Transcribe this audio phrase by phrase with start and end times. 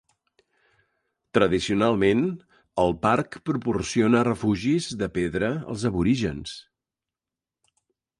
[1.37, 2.23] Tradicionalment,
[2.83, 6.55] el parc proporciona refugis de pedra als aborígens.